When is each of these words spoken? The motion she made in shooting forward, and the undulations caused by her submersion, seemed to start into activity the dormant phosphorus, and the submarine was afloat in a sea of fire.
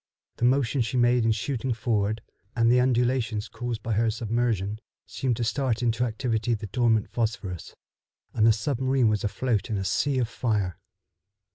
The 0.37 0.45
motion 0.45 0.81
she 0.81 0.97
made 0.97 1.25
in 1.25 1.31
shooting 1.31 1.73
forward, 1.75 2.23
and 2.55 2.71
the 2.71 2.79
undulations 2.79 3.47
caused 3.47 3.83
by 3.83 3.91
her 3.93 4.09
submersion, 4.09 4.79
seemed 5.05 5.37
to 5.37 5.43
start 5.43 5.83
into 5.83 6.05
activity 6.05 6.55
the 6.55 6.65
dormant 6.65 7.07
phosphorus, 7.07 7.75
and 8.33 8.47
the 8.47 8.51
submarine 8.51 9.09
was 9.09 9.23
afloat 9.23 9.69
in 9.69 9.77
a 9.77 9.85
sea 9.85 10.17
of 10.17 10.27
fire. 10.27 10.79